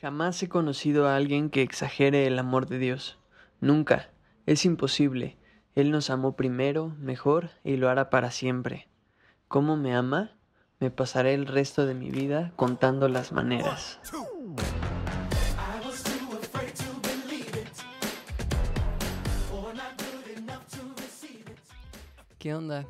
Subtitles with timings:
[0.00, 3.18] Jamás he conocido a alguien que exagere el amor de Dios.
[3.60, 4.08] Nunca.
[4.46, 5.36] Es imposible.
[5.74, 8.88] Él nos amó primero, mejor, y lo hará para siempre.
[9.46, 10.38] ¿Cómo me ama?
[10.78, 14.00] Me pasaré el resto de mi vida contando las maneras.
[22.38, 22.86] ¿Qué onda?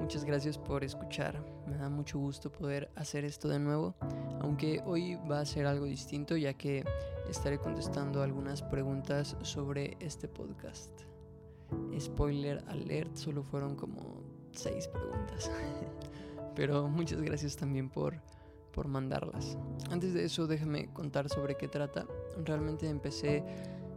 [0.00, 1.44] Muchas gracias por escuchar.
[1.66, 3.94] Me da mucho gusto poder hacer esto de nuevo,
[4.42, 6.84] aunque hoy va a ser algo distinto ya que
[7.28, 10.90] estaré contestando algunas preguntas sobre este podcast.
[11.98, 14.20] Spoiler alert, solo fueron como
[14.52, 15.50] seis preguntas.
[16.56, 18.20] Pero muchas gracias también por,
[18.72, 19.56] por mandarlas.
[19.90, 22.04] Antes de eso, déjame contar sobre qué trata.
[22.44, 23.44] Realmente empecé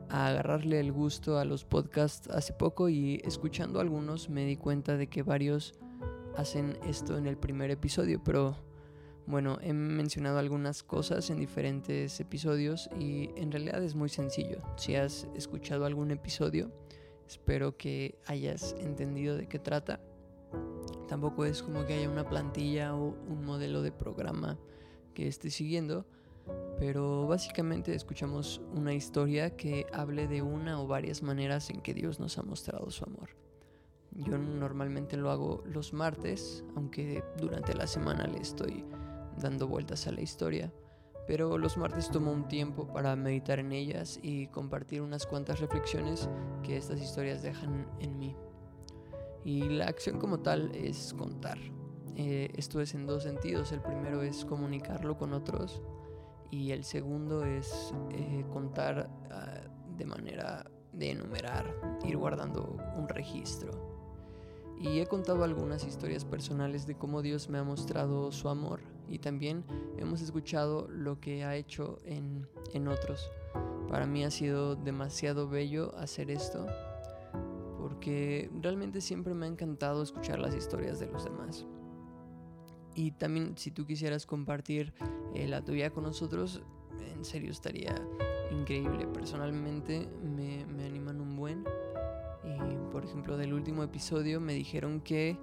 [0.09, 4.95] a agarrarle el gusto a los podcasts hace poco y escuchando algunos me di cuenta
[4.95, 5.73] de que varios
[6.37, 8.55] hacen esto en el primer episodio, pero
[9.27, 14.61] bueno, he mencionado algunas cosas en diferentes episodios y en realidad es muy sencillo.
[14.77, 16.71] Si has escuchado algún episodio,
[17.27, 19.99] espero que hayas entendido de qué trata.
[21.07, 24.59] Tampoco es como que haya una plantilla o un modelo de programa
[25.15, 26.05] que esté siguiendo,
[26.77, 32.19] pero básicamente escuchamos una historia que hable de una o varias maneras en que Dios
[32.19, 33.29] nos ha mostrado su amor.
[34.11, 38.85] Yo normalmente lo hago los martes, aunque durante la semana le estoy
[39.37, 40.71] dando vueltas a la historia.
[41.27, 46.29] Pero los martes tomo un tiempo para meditar en ellas y compartir unas cuantas reflexiones
[46.61, 48.35] que estas historias dejan en mí.
[49.43, 51.57] Y la acción como tal es contar.
[52.15, 53.71] Eh, esto es en dos sentidos.
[53.71, 55.81] El primero es comunicarlo con otros
[56.51, 59.61] y el segundo es eh, contar ah,
[59.97, 61.75] de manera de enumerar,
[62.05, 63.94] ir guardando un registro.
[64.79, 69.19] Y he contado algunas historias personales de cómo Dios me ha mostrado su amor y
[69.19, 69.63] también
[69.97, 73.31] hemos escuchado lo que ha hecho en, en otros.
[73.89, 76.65] Para mí ha sido demasiado bello hacer esto
[77.79, 81.65] porque realmente siempre me ha encantado escuchar las historias de los demás.
[82.95, 84.93] Y también si tú quisieras compartir
[85.33, 86.63] eh, la tuya con nosotros,
[87.13, 87.93] en serio estaría
[88.51, 89.05] increíble.
[89.07, 90.87] Personalmente me, me
[92.95, 95.37] por ejemplo, del último episodio me dijeron que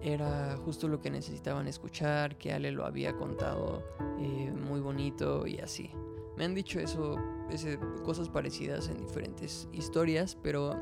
[0.00, 3.82] era justo lo que necesitaban escuchar, que Ale lo había contado
[4.18, 5.90] eh, muy bonito y así.
[6.38, 7.18] Me han dicho eso,
[7.50, 10.74] ese, cosas parecidas en diferentes historias, pero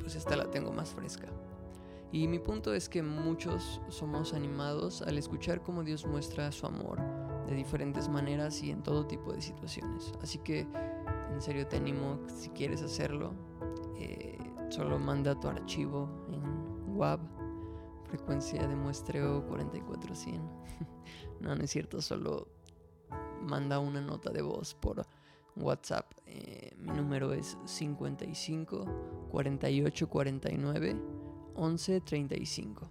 [0.00, 1.28] pues esta la tengo más fresca.
[2.10, 6.98] Y mi punto es que muchos somos animados al escuchar cómo Dios muestra su amor
[7.46, 10.12] de diferentes maneras y en todo tipo de situaciones.
[10.20, 10.66] Así que
[11.32, 13.34] en serio te animo, si quieres hacerlo,
[14.68, 17.20] solo manda tu archivo en WAV,
[18.04, 20.42] frecuencia de muestreo 4400.
[21.40, 22.48] no, no es cierto, solo
[23.42, 25.06] manda una nota de voz por
[25.56, 26.12] WhatsApp.
[26.26, 30.96] Eh, mi número es 55 48 49
[31.54, 32.90] 11 35.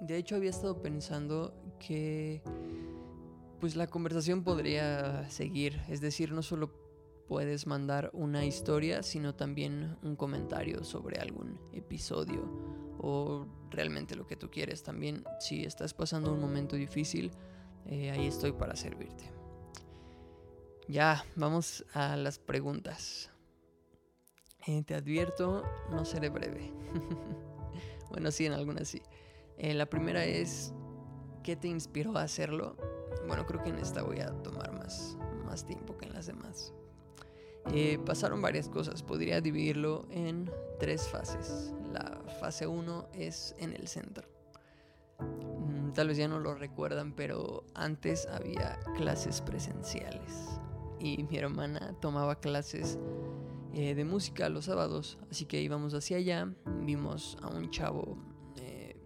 [0.00, 2.42] De hecho, había estado pensando que
[3.60, 6.70] pues la conversación podría seguir, es decir, no solo
[7.30, 12.42] puedes mandar una historia, sino también un comentario sobre algún episodio
[12.98, 14.82] o realmente lo que tú quieres.
[14.82, 17.30] También si estás pasando un momento difícil,
[17.86, 19.30] eh, ahí estoy para servirte.
[20.88, 23.30] Ya, vamos a las preguntas.
[24.66, 25.62] Eh, te advierto,
[25.92, 26.72] no seré breve.
[28.10, 29.02] bueno, sí, en algunas sí.
[29.56, 30.74] Eh, la primera es,
[31.44, 32.76] ¿qué te inspiró a hacerlo?
[33.28, 36.74] Bueno, creo que en esta voy a tomar más, más tiempo que en las demás.
[37.72, 41.72] Eh, pasaron varias cosas, podría dividirlo en tres fases.
[41.92, 44.28] La fase 1 es en el centro.
[45.20, 50.60] Mm, tal vez ya no lo recuerdan, pero antes había clases presenciales
[50.98, 52.98] y mi hermana tomaba clases
[53.72, 58.18] eh, de música los sábados, así que íbamos hacia allá, vimos a un chavo
[58.56, 58.96] eh,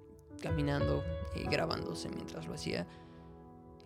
[0.41, 1.03] caminando
[1.37, 2.87] y grabándose mientras lo hacía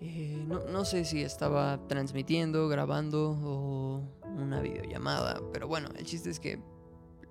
[0.01, 4.03] eh, no, sé si estaba transmitiendo, grabando o
[4.39, 6.61] una videollamada, pero bueno, el chiste es que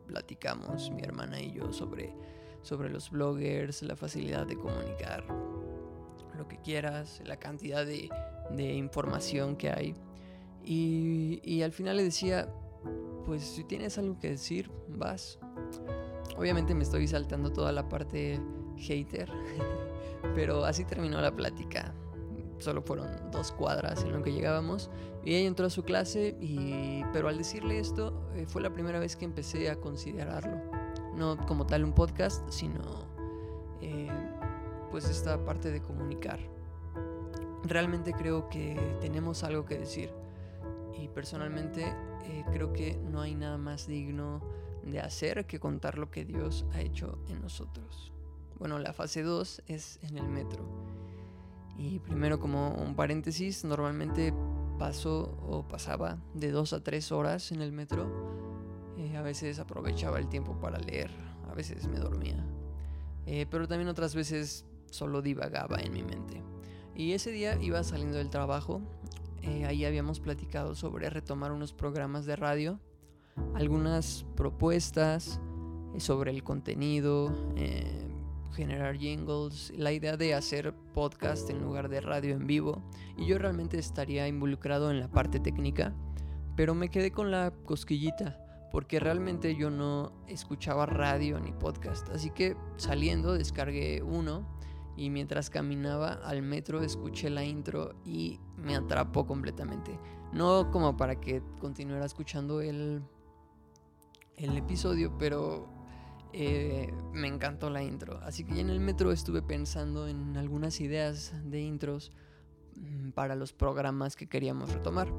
[0.07, 2.13] platicamos mi hermana y yo sobre,
[2.61, 5.25] sobre los bloggers, la facilidad de comunicar
[6.37, 8.09] lo que quieras, la cantidad de,
[8.73, 9.95] información que hay.
[10.63, 12.53] Y, y al final le decía,
[13.25, 15.39] pues si tienes algo que decir, vas.
[16.37, 18.39] Obviamente me estoy saltando toda la parte
[18.77, 19.31] hater,
[20.35, 21.93] pero así terminó la plática
[22.59, 24.89] solo fueron dos cuadras en lo que llegábamos.
[25.23, 28.99] Y ella entró a su clase, y, pero al decirle esto, eh, fue la primera
[28.99, 30.61] vez que empecé a considerarlo.
[31.15, 33.07] No como tal un podcast, sino
[33.81, 34.09] eh,
[34.91, 36.39] pues esta parte de comunicar.
[37.63, 40.11] Realmente creo que tenemos algo que decir.
[40.99, 41.83] y personalmente
[42.23, 44.41] eh, creo que no hay nada más digno
[44.83, 48.11] de hacer que contar lo que Dios ha hecho en nosotros.
[48.57, 50.86] Bueno, la fase 2 es en el metro.
[51.77, 54.33] Y primero como un paréntesis, normalmente
[54.77, 58.07] paso o pasaba de 2 a 3 horas en el metro.
[58.97, 61.11] Eh, a veces aprovechaba el tiempo para leer,
[61.49, 62.43] a veces me dormía.
[63.25, 66.41] Eh, pero también otras veces solo divagaba en mi mente.
[66.95, 68.81] Y ese día iba saliendo del trabajo,
[69.43, 72.79] eh, ahí habíamos platicado sobre retomar unos programas de radio,
[73.53, 75.39] algunas propuestas
[75.99, 77.31] sobre el contenido,
[78.53, 82.81] generar jingles, la idea de hacer podcast en lugar de radio en vivo
[83.17, 85.93] y yo realmente estaría involucrado en la parte técnica,
[86.55, 92.29] pero me quedé con la cosquillita porque realmente yo no escuchaba radio ni podcast, así
[92.29, 94.45] que saliendo descargué uno
[94.97, 99.97] y mientras caminaba al metro escuché la intro y me atrapó completamente.
[100.33, 103.01] No como para que continuara escuchando el,
[104.35, 105.76] el episodio, pero
[106.39, 108.19] eh, me encantó la intro.
[108.21, 112.11] Así que en el metro estuve pensando en algunas ideas de intros
[112.75, 115.11] mm, para los programas que queríamos retomar.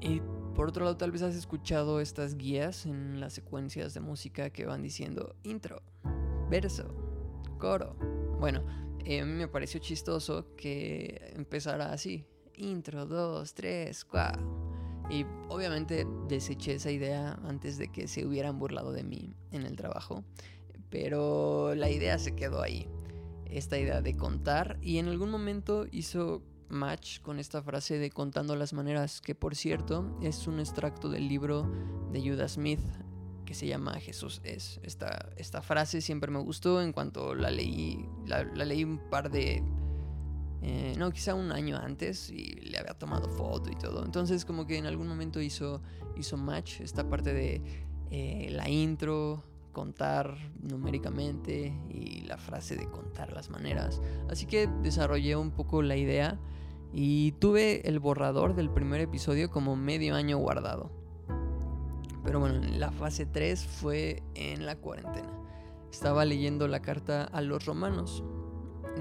[0.00, 0.20] Y
[0.56, 4.66] por otro lado, tal vez has escuchado estas guías en las secuencias de música que
[4.66, 5.80] van diciendo intro,
[6.50, 6.92] verso,
[7.58, 7.94] coro.
[8.40, 8.64] Bueno,
[9.04, 12.24] eh, a mí me pareció chistoso que empezara así.
[12.56, 14.67] Intro, dos, tres, cuatro
[15.10, 19.76] y obviamente deseché esa idea antes de que se hubieran burlado de mí en el
[19.76, 20.24] trabajo.
[20.90, 22.88] Pero la idea se quedó ahí.
[23.46, 24.78] Esta idea de contar.
[24.82, 29.56] Y en algún momento hizo match con esta frase de contando las maneras, que por
[29.56, 31.70] cierto es un extracto del libro
[32.12, 32.80] de Judas Smith
[33.46, 34.78] que se llama Jesús es.
[34.82, 39.62] Esta, esta frase siempre me gustó en cuanto la leí, la leí un par de
[40.60, 42.46] eh, no, quizá un año antes y
[42.88, 44.04] había tomado foto y todo.
[44.04, 45.80] Entonces como que en algún momento hizo,
[46.16, 47.62] hizo match esta parte de
[48.10, 49.42] eh, la intro,
[49.72, 54.00] contar numéricamente y la frase de contar las maneras.
[54.28, 56.38] Así que desarrollé un poco la idea
[56.92, 60.90] y tuve el borrador del primer episodio como medio año guardado.
[62.24, 65.32] Pero bueno, la fase 3 fue en la cuarentena.
[65.90, 68.22] Estaba leyendo la carta a los romanos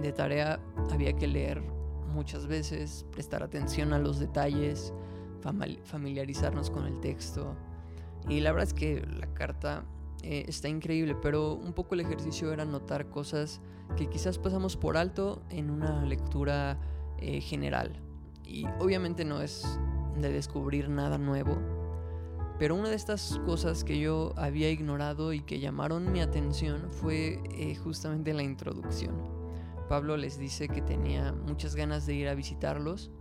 [0.01, 0.59] de tarea
[0.91, 1.76] había que leer
[2.17, 4.91] muchas veces, prestar atención a los detalles,
[5.83, 7.55] familiarizarnos con el texto.
[8.27, 9.85] Y la verdad es que la carta
[10.23, 13.61] eh, está increíble, pero un poco el ejercicio era notar cosas
[13.95, 16.79] que quizás pasamos por alto en una lectura
[17.19, 18.01] eh, general.
[18.43, 19.79] Y obviamente no es
[20.19, 21.59] de descubrir nada nuevo,
[22.57, 27.39] pero una de estas cosas que yo había ignorado y que llamaron mi atención fue
[27.51, 29.36] eh, justamente la introducción.
[29.89, 33.11] Pablo les dice que tenía muchas ganas de ir a visitarlos,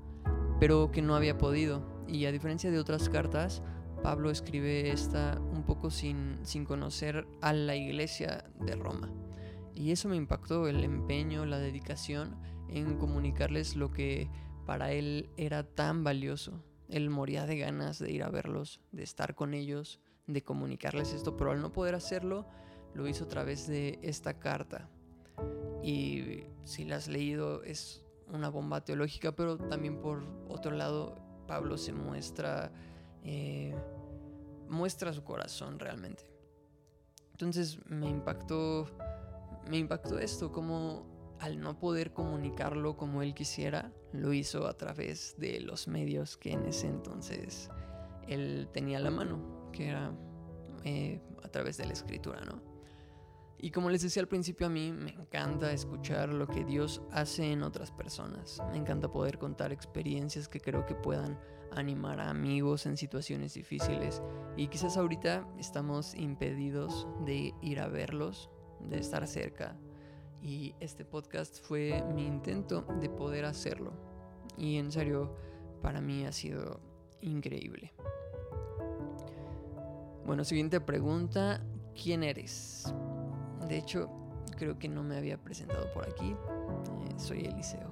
[0.58, 1.82] pero que no había podido.
[2.08, 3.62] Y a diferencia de otras cartas,
[4.02, 9.10] Pablo escribe esta un poco sin, sin conocer a la iglesia de Roma.
[9.74, 12.36] Y eso me impactó, el empeño, la dedicación
[12.68, 14.30] en comunicarles lo que
[14.64, 16.64] para él era tan valioso.
[16.88, 21.36] Él moría de ganas de ir a verlos, de estar con ellos, de comunicarles esto,
[21.36, 22.46] pero al no poder hacerlo,
[22.94, 24.88] lo hizo a través de esta carta.
[25.86, 31.14] Y si la has leído es una bomba teológica, pero también por otro lado
[31.46, 32.72] Pablo se muestra,
[33.22, 33.72] eh,
[34.68, 36.28] muestra su corazón realmente.
[37.30, 38.90] Entonces me impactó,
[39.70, 41.06] me impactó esto, como
[41.38, 46.50] al no poder comunicarlo como él quisiera, lo hizo a través de los medios que
[46.50, 47.70] en ese entonces
[48.26, 50.12] él tenía a la mano, que era
[50.82, 52.75] eh, a través de la escritura, ¿no?
[53.58, 57.52] Y como les decía al principio, a mí me encanta escuchar lo que Dios hace
[57.52, 58.62] en otras personas.
[58.70, 61.38] Me encanta poder contar experiencias que creo que puedan
[61.72, 64.22] animar a amigos en situaciones difíciles.
[64.56, 69.76] Y quizás ahorita estamos impedidos de ir a verlos, de estar cerca.
[70.42, 73.92] Y este podcast fue mi intento de poder hacerlo.
[74.58, 75.34] Y en serio,
[75.82, 76.80] para mí ha sido
[77.20, 77.92] increíble.
[80.26, 81.62] Bueno, siguiente pregunta.
[81.94, 82.92] ¿Quién eres?
[83.68, 84.10] De hecho,
[84.56, 86.30] creo que no me había presentado por aquí.
[86.30, 87.90] Eh, soy Eliseo.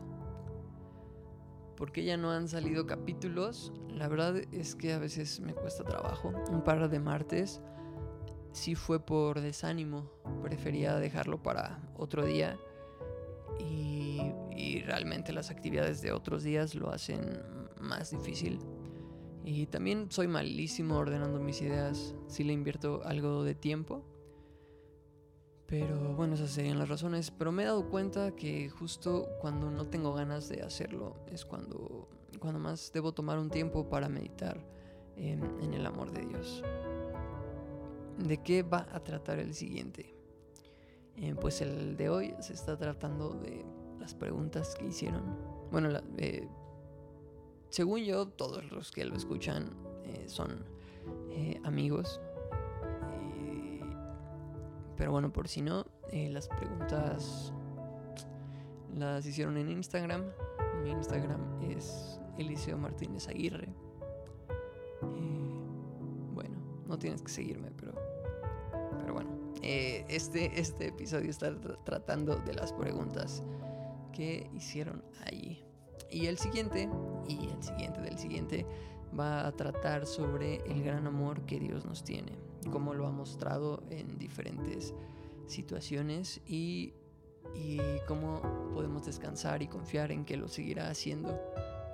[1.76, 3.72] ¿Por qué ya no han salido capítulos?
[3.88, 6.32] La verdad es que a veces me cuesta trabajo.
[6.50, 7.60] Un par de martes
[8.52, 10.10] sí fue por desánimo.
[10.42, 12.58] Prefería dejarlo para otro día.
[13.58, 17.42] Y realmente las actividades de otros días lo hacen
[17.80, 18.58] más difícil.
[19.44, 22.14] Y también soy malísimo ordenando mis ideas.
[22.28, 24.04] Si le invierto algo de tiempo,
[25.66, 27.30] pero bueno, esas serían las razones.
[27.30, 32.08] Pero me he dado cuenta que justo cuando no tengo ganas de hacerlo es cuando,
[32.38, 34.64] cuando más debo tomar un tiempo para meditar
[35.16, 36.62] en el amor de Dios.
[38.18, 40.14] ¿De qué va a tratar el siguiente?
[41.16, 43.64] Eh, pues el de hoy se está tratando de
[44.00, 45.22] las preguntas que hicieron.
[45.70, 46.48] Bueno, eh,
[47.70, 49.70] según yo, todos los que lo escuchan
[50.04, 50.64] eh, son
[51.64, 52.20] amigos.
[54.96, 57.52] Pero bueno, por si no, las preguntas
[58.96, 60.22] las hicieron en Instagram.
[60.82, 63.68] Mi Instagram es Eliseo Martínez Aguirre.
[66.32, 67.94] bueno, no tienes que seguirme, pero,
[69.00, 69.30] pero bueno.
[69.62, 73.42] Eh, este, este episodio está tratando de las preguntas
[74.12, 75.64] que hicieron allí.
[76.10, 76.88] Y el siguiente,
[77.26, 78.66] y el siguiente del siguiente,
[79.18, 82.32] va a tratar sobre el gran amor que Dios nos tiene,
[82.70, 84.94] como lo ha mostrado en diferentes
[85.46, 86.94] situaciones y,
[87.54, 88.40] y cómo
[88.72, 91.40] podemos descansar y confiar en que lo seguirá haciendo,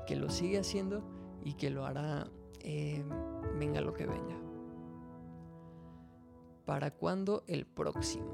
[0.07, 1.03] que lo sigue haciendo
[1.45, 2.29] y que lo hará
[2.61, 3.03] eh,
[3.59, 4.37] venga lo que venga.
[6.65, 8.33] ¿Para cuándo el próximo?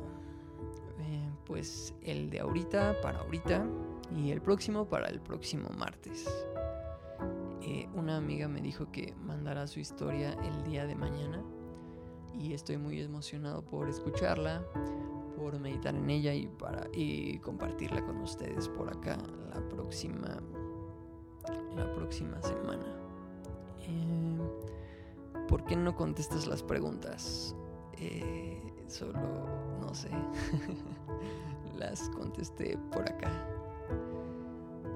[0.99, 3.66] Eh, pues el de ahorita para ahorita
[4.14, 6.26] y el próximo para el próximo martes.
[7.62, 11.42] Eh, una amiga me dijo que mandará su historia el día de mañana
[12.38, 14.64] y estoy muy emocionado por escucharla,
[15.36, 19.16] por meditar en ella y para y compartirla con ustedes por acá
[19.54, 20.40] la próxima
[21.76, 22.86] la próxima semana.
[23.80, 24.38] Eh,
[25.48, 27.54] ¿Por qué no contestas las preguntas?
[27.98, 29.20] Eh, solo,
[29.80, 30.10] no sé,
[31.78, 33.30] las contesté por acá.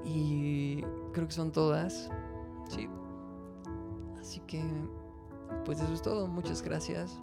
[0.05, 2.11] Y creo que son todas.
[2.71, 2.89] Sí.
[4.21, 4.63] Así que,
[5.65, 6.29] pues eso es todo.
[6.29, 7.21] Muchas gracias.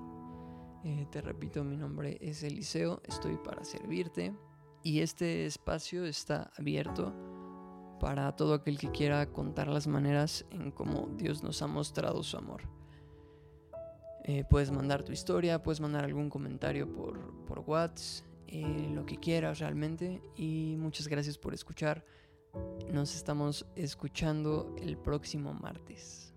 [0.83, 3.01] Eh, te repito, mi nombre es Eliseo.
[3.05, 4.35] Estoy para servirte.
[4.83, 7.13] Y este espacio está abierto
[7.99, 12.37] para todo aquel que quiera contar las maneras en cómo Dios nos ha mostrado su
[12.37, 12.61] amor.
[14.23, 19.17] Eh, puedes mandar tu historia, puedes mandar algún comentario por, por WhatsApp, eh, lo que
[19.17, 20.21] quieras realmente.
[20.35, 22.03] Y muchas gracias por escuchar.
[22.91, 26.33] Nos estamos escuchando el próximo martes.